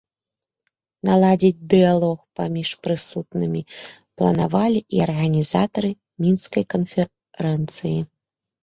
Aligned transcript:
Наладзіць 1.09 1.65
дыялог 1.73 2.15
паміж 2.41 2.69
прысутнымі 2.85 3.61
планавалі 4.17 4.79
і 4.97 5.05
арганізатары 5.09 5.91
мінскай 6.27 6.63
канферэнцыі. 6.79 7.99